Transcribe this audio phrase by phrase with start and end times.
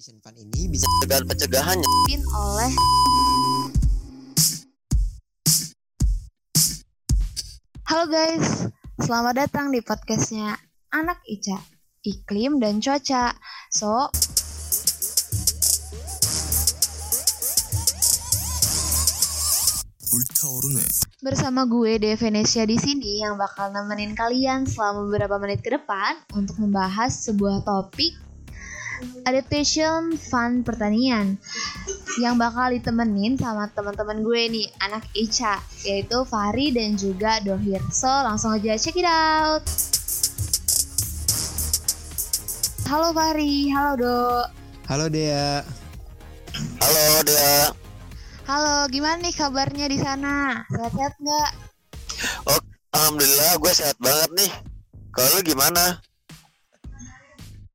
[0.00, 2.72] Fun ini bisa dengan pencegahannya Pin oleh
[7.84, 8.64] Halo guys,
[8.96, 10.56] selamat datang di podcastnya
[10.88, 11.60] Anak Ica,
[12.00, 13.36] Iklim dan Cuaca.
[13.68, 14.08] So,
[21.20, 26.24] bersama gue De Venesia di sini yang bakal nemenin kalian selama beberapa menit ke depan
[26.32, 28.29] untuk membahas sebuah topik
[29.24, 31.38] adaptation fun pertanian
[32.18, 38.10] yang bakal ditemenin sama teman-teman gue nih anak Ica yaitu Fahri dan juga Dohir so
[38.10, 39.62] langsung aja check it out
[42.90, 44.18] Halo Fahri, halo Do
[44.90, 45.62] Halo Dea.
[46.82, 47.70] halo dia
[48.50, 50.66] Halo, gimana nih kabarnya di sana?
[50.74, 51.50] Sehat-sehat nggak?
[52.50, 52.60] oh
[52.92, 54.50] alhamdulillah gue sehat banget nih
[55.14, 56.02] kalau lu gimana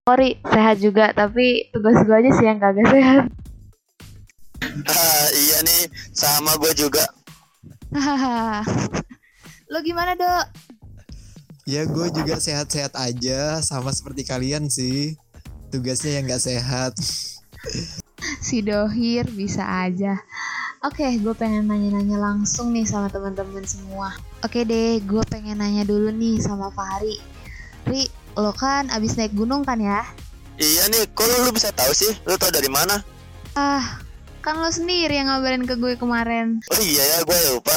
[0.06, 3.26] Sorry, sehat juga, tapi tugas gue aja sih yang kagak sehat.
[4.86, 7.02] Ah, iya nih sama gue juga
[7.90, 8.62] Hahaha.
[9.74, 10.46] Lo gimana, Dok?
[11.66, 15.18] Ya gue juga sehat-sehat aja sama seperti kalian sih.
[15.74, 16.94] Tugasnya yang gak sehat.
[18.46, 20.22] Si Dohir bisa aja.
[20.86, 24.14] Oke, gue pengen nanya-nanya langsung nih sama teman-teman semua.
[24.46, 27.18] Oke deh, gue pengen nanya dulu nih sama Fahri.
[28.36, 30.04] Lo kan abis naik gunung kan ya?
[30.56, 33.04] iya nih kok lu, lu bisa tahu sih lu tau dari mana
[33.56, 34.00] Ah,
[34.40, 36.64] kan lo sendiri yang ngabarin ke gue kemarin.
[36.66, 37.76] oh iya ya gue lupa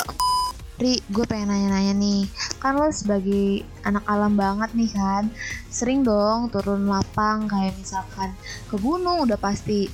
[0.79, 2.23] Ri, gue pengen nanya-nanya nih.
[2.63, 5.27] Kan lo sebagai anak alam banget nih kan.
[5.67, 8.31] Sering dong turun lapang kayak misalkan
[8.71, 9.91] ke gunung udah pasti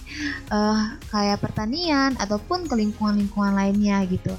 [0.52, 4.36] eh kayak pertanian ataupun ke lingkungan-lingkungan lainnya gitu.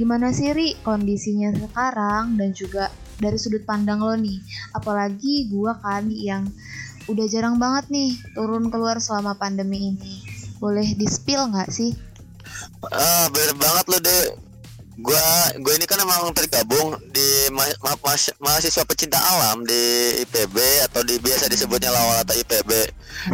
[0.00, 2.88] Gimana sih Ri kondisinya sekarang dan juga
[3.20, 4.40] dari sudut pandang lo nih.
[4.72, 6.48] Apalagi gue kan yang
[7.04, 10.24] udah jarang banget nih turun keluar selama pandemi ini.
[10.56, 11.92] Boleh di-spill nggak sih?
[12.90, 14.51] ah bener banget lu deh
[15.00, 15.24] gua
[15.56, 19.80] gue ini kan emang tergabung di ma- ma- mas- mahasiswa pecinta alam di
[20.20, 20.56] IPB
[20.90, 22.70] atau di biasa disebutnya lawal atau IPB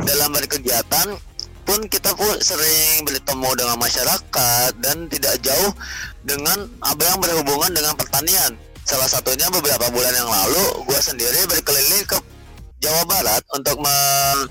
[0.06, 1.18] dalam berkegiatan
[1.66, 5.72] pun kita pun sering bertemu dengan masyarakat dan tidak jauh
[6.24, 8.56] dengan apa yang berhubungan dengan pertanian.
[8.88, 12.16] Salah satunya beberapa bulan yang lalu gue sendiri berkeliling ke
[12.80, 14.48] Jawa Barat untuk me-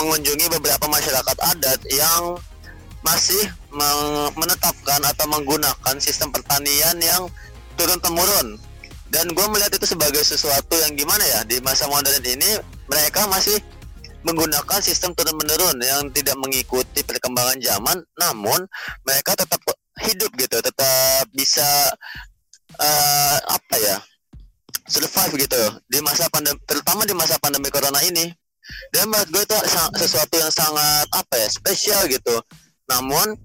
[0.00, 2.40] mengunjungi beberapa masyarakat adat yang
[3.04, 4.32] masih meng-
[4.96, 7.28] menetapkan atau menggunakan sistem pertanian yang
[7.76, 8.56] turun temurun
[9.12, 12.58] dan gue melihat itu sebagai sesuatu yang gimana ya di masa modern ini
[12.88, 13.60] mereka masih
[14.24, 18.58] menggunakan sistem turun menurun yang tidak mengikuti perkembangan zaman namun
[19.06, 19.60] mereka tetap
[20.02, 21.68] hidup gitu tetap bisa
[22.80, 23.96] eh, apa ya
[24.88, 28.32] survive gitu di masa pandemi terutama di masa pandemi corona ini.
[28.90, 29.54] Dan menurut gue itu
[29.94, 32.34] sesuatu yang sangat apa ya spesial gitu.
[32.90, 33.38] Namun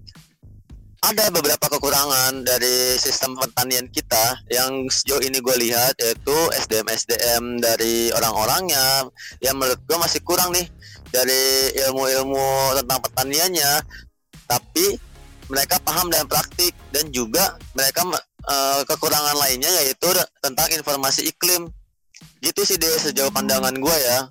[1.02, 7.44] ada beberapa kekurangan dari sistem pertanian kita yang sejauh ini gue lihat yaitu SDM SDM
[7.58, 9.10] dari orang-orangnya.
[9.42, 10.70] Yang menurut gue masih kurang nih
[11.10, 13.72] dari ilmu-ilmu tentang pertaniannya.
[14.46, 14.86] Tapi
[15.50, 16.78] mereka paham dan praktik.
[16.94, 18.06] Dan juga mereka
[18.46, 20.06] eh, kekurangan lainnya yaitu
[20.46, 21.66] tentang informasi iklim.
[22.46, 24.30] Gitu sih deh sejauh pandangan gue ya.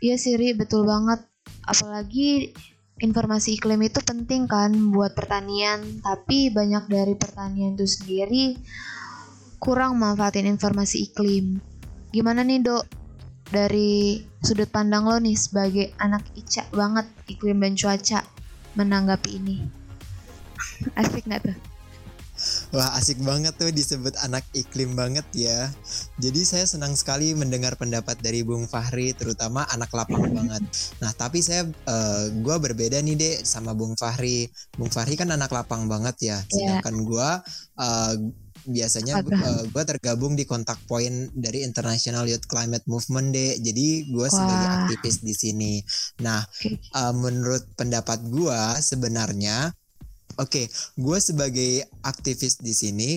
[0.00, 1.18] Iya sih Ri, betul banget.
[1.66, 2.54] Apalagi
[3.00, 8.60] informasi iklim itu penting kan buat pertanian, tapi banyak dari pertanian itu sendiri
[9.60, 11.60] kurang manfaatin informasi iklim.
[12.12, 12.84] Gimana nih dok,
[13.48, 18.20] dari sudut pandang lo nih sebagai anak Ica banget iklim dan cuaca
[18.76, 19.56] menanggapi ini?
[21.00, 21.69] Asik nggak tuh?
[22.70, 25.74] Wah asik banget tuh disebut anak iklim banget ya.
[26.22, 30.62] Jadi saya senang sekali mendengar pendapat dari Bung Fahri, terutama anak lapang banget.
[31.02, 34.46] Nah tapi saya, eh, gua berbeda nih deh sama Bung Fahri.
[34.78, 36.38] Bung Fahri kan anak lapang banget ya.
[36.46, 36.78] Iya.
[36.78, 37.28] Sedangkan gua
[37.82, 38.14] eh,
[38.70, 39.34] biasanya Apa?
[39.34, 43.58] eh, gua tergabung di kontak point dari International Youth Climate Movement deh.
[43.58, 45.74] Jadi gua sebagai aktivis di sini.
[46.22, 46.78] Nah Oke.
[46.78, 49.74] eh, menurut pendapat gua sebenarnya
[50.40, 50.66] oke
[50.96, 53.10] gue sebagai aktivis di sini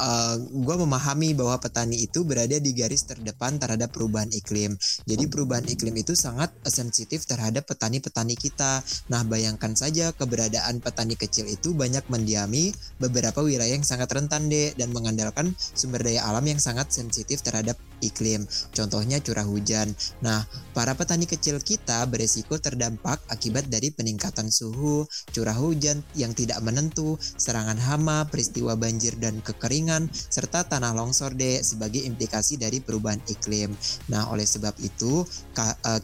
[0.00, 4.76] uh, gue memahami bahwa petani itu berada di garis terdepan terhadap perubahan iklim.
[5.04, 8.80] Jadi perubahan iklim itu sangat sensitif terhadap petani-petani kita.
[9.12, 14.72] Nah bayangkan saja keberadaan petani kecil itu banyak mendiami beberapa wilayah yang sangat rentan deh
[14.76, 18.44] dan mengandalkan sumber daya alam yang sangat sensitif terhadap iklim.
[18.76, 19.92] Contohnya curah hujan.
[20.20, 20.44] Nah
[20.76, 27.16] para petani kecil kita beresiko terdampak akibat dari peningkatan suhu, curah hujan yang tidak menentu,
[27.20, 33.70] serangan hama, peristiwa banjir dan kekeringan, serta tanah longsor deh sebagai implikasi dari perubahan iklim.
[34.10, 35.22] Nah, oleh sebab itu
[35.54, 36.02] ka- eh,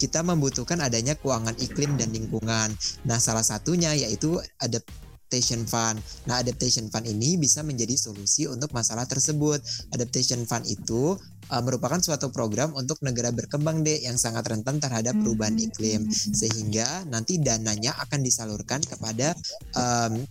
[0.00, 2.72] kita membutuhkan adanya keuangan iklim dan lingkungan.
[3.04, 6.00] Nah, salah satunya yaitu adaptation fund.
[6.24, 9.60] Nah, adaptation fund ini bisa menjadi solusi untuk masalah tersebut.
[9.92, 11.20] Adaptation fund itu
[11.52, 17.04] uh, merupakan suatu program untuk negara berkembang deh yang sangat rentan terhadap perubahan iklim sehingga
[17.10, 19.36] nanti dananya akan disalurkan kepada
[19.76, 20.24] um,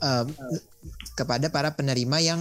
[0.00, 0.26] um,
[1.14, 2.40] kepada para penerima yang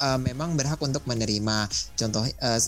[0.00, 1.68] uh, memang berhak untuk menerima.
[1.96, 2.60] Contoh uh,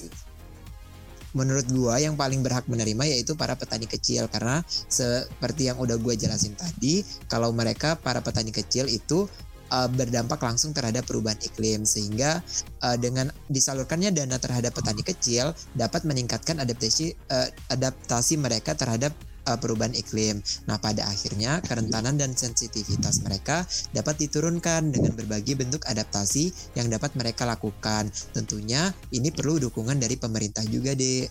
[1.32, 6.12] menurut gua yang paling berhak menerima yaitu para petani kecil karena seperti yang udah gua
[6.12, 9.24] jelasin tadi kalau mereka para petani kecil itu
[9.72, 12.44] uh, berdampak langsung terhadap perubahan iklim sehingga
[12.84, 19.16] uh, dengan disalurkannya dana terhadap petani kecil dapat meningkatkan adaptasi uh, adaptasi mereka terhadap
[19.46, 20.38] uh, perubahan iklim.
[20.68, 27.14] Nah, pada akhirnya kerentanan dan sensitivitas mereka dapat diturunkan dengan berbagai bentuk adaptasi yang dapat
[27.18, 28.10] mereka lakukan.
[28.34, 31.28] Tentunya ini perlu dukungan dari pemerintah juga, Dek.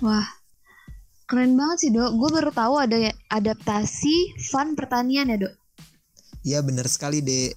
[0.00, 0.26] Wah,
[1.28, 2.10] keren banget sih, Dok.
[2.16, 2.96] Gue baru tahu ada
[3.30, 5.54] adaptasi fun pertanian ya, Dok.
[6.40, 7.52] Iya, benar sekali, Dek.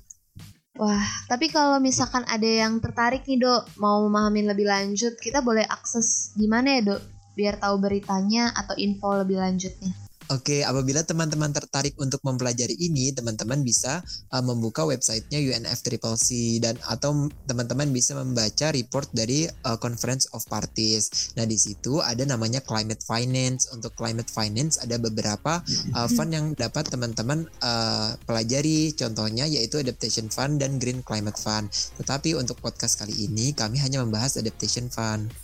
[0.73, 5.61] Wah, tapi kalau misalkan ada yang tertarik nih, Dok, mau memahami lebih lanjut, kita boleh
[5.69, 7.12] akses di mana ya, Dok?
[7.33, 9.93] Biar tahu beritanya atau info lebih lanjutnya.
[10.31, 13.99] Oke, apabila teman-teman tertarik untuk mempelajari ini, teman-teman bisa
[14.31, 21.35] uh, membuka websitenya UNFCCC dan atau teman-teman bisa membaca report dari uh, Conference of Parties.
[21.35, 23.67] Nah, di situ ada namanya climate finance.
[23.75, 25.59] Untuk climate finance ada beberapa
[25.91, 28.95] uh, fund yang dapat teman-teman uh, pelajari.
[28.95, 31.67] Contohnya yaitu Adaptation Fund dan Green Climate Fund.
[31.99, 35.35] Tetapi untuk podcast kali ini kami hanya membahas Adaptation Fund.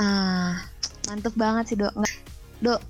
[0.00, 0.71] Ah,
[1.08, 1.92] mantep banget sih dok.
[2.62, 2.80] Dok,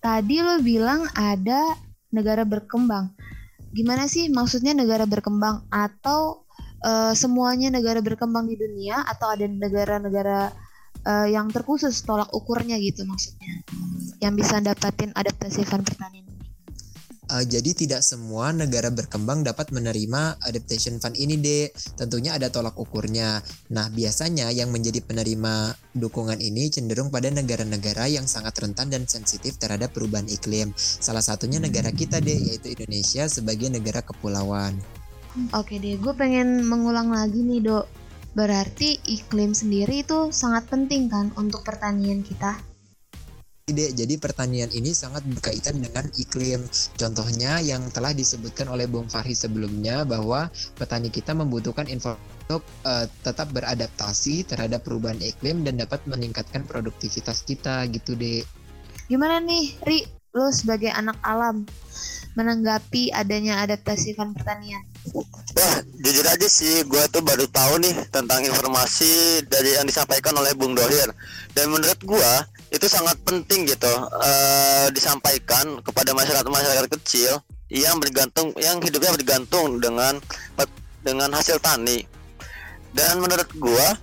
[0.00, 1.76] tadi lo bilang ada
[2.12, 3.12] negara berkembang.
[3.72, 6.46] Gimana sih maksudnya negara berkembang atau
[6.84, 10.52] uh, semuanya negara berkembang di dunia atau ada negara-negara
[11.06, 13.62] uh, yang terkhusus tolak ukurnya gitu maksudnya
[14.20, 16.25] yang bisa dapatin adaptasi fund pertanian?
[17.36, 21.68] Uh, jadi tidak semua negara berkembang dapat menerima adaptation fund ini deh.
[21.92, 23.44] Tentunya ada tolak ukurnya.
[23.76, 29.60] Nah biasanya yang menjadi penerima dukungan ini cenderung pada negara-negara yang sangat rentan dan sensitif
[29.60, 30.72] terhadap perubahan iklim.
[30.80, 34.80] Salah satunya negara kita deh yaitu Indonesia sebagai negara kepulauan.
[35.52, 37.84] Oke deh, gue pengen mengulang lagi nih dok.
[38.32, 42.75] Berarti iklim sendiri itu sangat penting kan untuk pertanian kita?
[43.66, 46.62] Ide, jadi pertanian ini sangat berkaitan dengan iklim.
[46.94, 50.46] Contohnya yang telah disebutkan oleh Bung Fahri sebelumnya bahwa
[50.78, 52.14] petani kita membutuhkan info
[52.46, 58.46] untuk uh, tetap beradaptasi terhadap perubahan iklim dan dapat meningkatkan produktivitas kita gitu deh.
[59.10, 60.06] Gimana nih, Ri?
[60.30, 61.66] Lo sebagai anak alam
[62.38, 64.86] menanggapi adanya adaptasi kan pertanian?
[65.10, 70.54] Wah, jujur aja sih, gue tuh baru tahu nih tentang informasi dari yang disampaikan oleh
[70.54, 71.10] Bung Dohir.
[71.56, 72.32] Dan menurut gue,
[72.76, 77.40] itu sangat penting gitu uh, disampaikan kepada masyarakat masyarakat kecil
[77.72, 80.20] yang bergantung yang hidupnya bergantung dengan
[81.02, 82.04] dengan hasil tani.
[82.92, 83.96] Dan menurut gua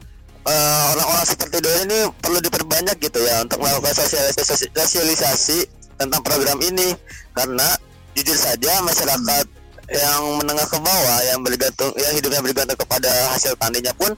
[0.47, 5.59] uh, orang-orang seperti Doi ini perlu diperbanyak gitu ya untuk melakukan sosialisasi, sosialisasi
[6.01, 6.97] tentang program ini.
[7.31, 7.77] Karena
[8.17, 9.45] jujur saja masyarakat
[9.91, 14.15] yang menengah ke bawah yang bergantung yang hidupnya bergantung kepada hasil taninya pun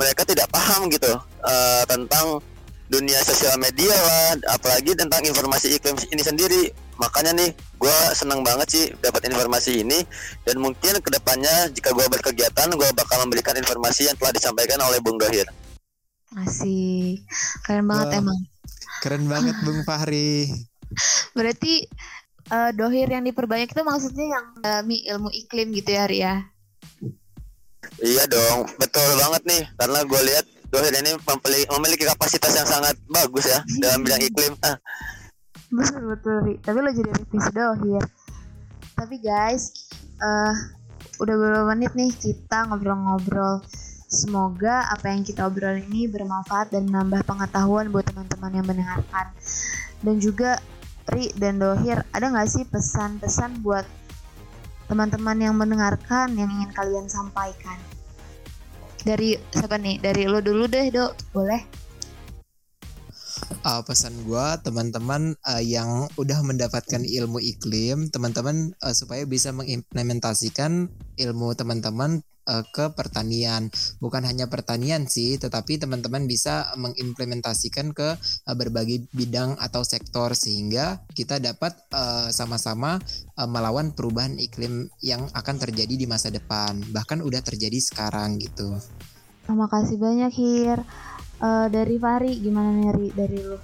[0.00, 1.12] mereka tidak paham gitu
[1.44, 2.40] uh, tentang
[2.94, 6.62] dunia sosial media lah apalagi tentang informasi iklim ini sendiri.
[7.02, 7.50] Makanya nih
[7.82, 10.06] gue senang banget sih dapat informasi ini.
[10.46, 15.02] Dan mungkin ke depannya jika gue berkegiatan gue bakal memberikan informasi yang telah disampaikan oleh
[15.02, 15.50] Bung Dohir.
[16.38, 17.26] Asik.
[17.66, 18.38] Keren banget Wah, emang.
[19.02, 20.50] keren banget Bung Fahri.
[21.36, 21.90] Berarti
[22.54, 26.34] uh, Dohir yang diperbanyak itu maksudnya yang mendalami ilmu iklim gitu ya Ria?
[28.02, 29.62] Iya dong, betul banget nih.
[29.78, 31.14] Karena gue lihat Dohir ini
[31.70, 34.58] memiliki kapasitas yang sangat bagus ya dalam bidang iklim.
[34.66, 34.74] Ah.
[35.70, 36.54] Betul betul, Ri.
[36.58, 38.02] Tapi lo jadi revisi Dohir.
[38.98, 39.70] Tapi guys,
[40.18, 40.54] uh,
[41.22, 43.62] udah beberapa menit nih kita ngobrol-ngobrol.
[44.10, 49.30] Semoga apa yang kita obrol ini bermanfaat dan menambah pengetahuan buat teman-teman yang mendengarkan.
[50.02, 50.58] Dan juga
[51.06, 53.86] Ri dan Dohir, ada nggak sih pesan-pesan buat
[54.90, 57.78] teman-teman yang mendengarkan yang ingin kalian sampaikan?
[59.04, 60.00] Dari siapa nih?
[60.00, 61.12] Dari lo dulu deh dok.
[61.36, 61.84] Boleh?
[63.64, 70.88] Uh, pesan gue teman-teman uh, yang udah mendapatkan ilmu iklim teman-teman uh, supaya bisa mengimplementasikan
[71.16, 73.68] ilmu teman-teman uh, ke pertanian.
[74.00, 81.02] Bukan hanya pertanian sih tetapi teman-teman bisa mengimplementasikan ke uh, berbagai bidang atau sektor sehingga
[81.12, 82.96] kita dapat uh, sama-sama
[83.34, 86.78] melawan perubahan iklim yang akan terjadi di masa depan.
[86.94, 88.78] Bahkan udah terjadi sekarang gitu.
[89.42, 90.78] Terima kasih banyak Hir.
[91.44, 93.58] Dari Fari gimana nih dari lu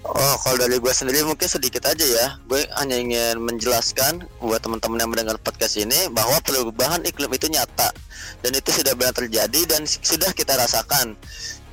[0.00, 2.26] Oh, kalau dari gue sendiri mungkin sedikit aja ya.
[2.48, 7.92] Gue hanya ingin menjelaskan buat teman-teman yang mendengar podcast ini bahwa perubahan iklim itu nyata
[8.40, 11.12] dan itu sudah benar terjadi dan sudah kita rasakan.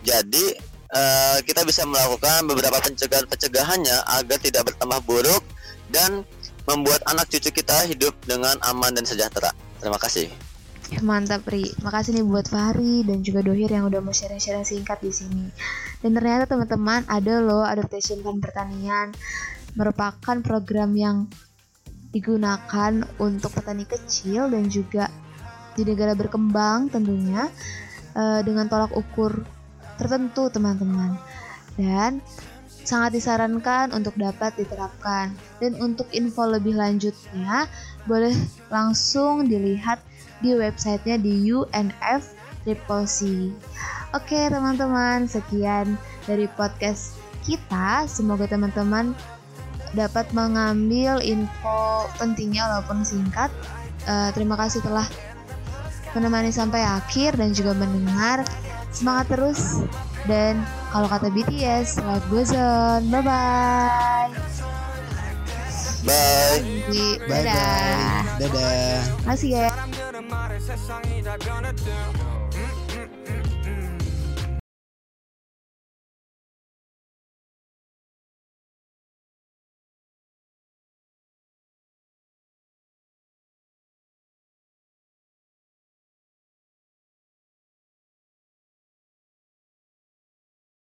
[0.04, 0.60] Jadi
[0.92, 5.44] uh, kita bisa melakukan beberapa pencegahan-pencegahannya agar tidak bertambah buruk
[5.88, 6.28] dan
[6.68, 9.56] membuat anak cucu kita hidup dengan aman dan sejahtera.
[9.80, 10.47] Terima kasih.
[10.88, 15.12] Mantap Ri, makasih nih buat Fahri dan juga Dohir yang udah mau sharing-sharing singkat di
[15.12, 15.52] sini.
[16.00, 19.12] Dan ternyata teman-teman ada loh adaptation fund pertanian
[19.76, 21.28] merupakan program yang
[22.16, 25.12] digunakan untuk petani kecil dan juga
[25.76, 27.52] di negara berkembang tentunya
[28.16, 29.44] uh, dengan tolak ukur
[30.00, 31.20] tertentu teman-teman.
[31.76, 32.24] Dan
[32.88, 35.36] sangat disarankan untuk dapat diterapkan.
[35.60, 37.68] Dan untuk info lebih lanjutnya
[38.08, 38.32] boleh
[38.72, 40.00] langsung dilihat
[40.42, 43.50] di websitenya di UNF Triple C.
[44.16, 47.16] Oke teman-teman, sekian dari podcast
[47.48, 48.08] kita.
[48.08, 49.16] Semoga teman-teman
[49.96, 53.52] dapat mengambil info pentingnya walaupun singkat.
[54.08, 55.08] Uh, terima kasih telah
[56.16, 58.44] menemani sampai akhir dan juga mendengar.
[58.92, 59.84] Semangat terus
[60.26, 63.08] dan kalau kata BTS, life goes on.
[63.12, 64.32] Bye bye.
[66.08, 66.64] Bye.
[66.88, 67.44] Bye bye.
[67.44, 68.24] Dadah.
[68.40, 69.00] Dadah.
[69.28, 69.72] Masih ya.
[70.68, 72.37] 세상이 다 변했대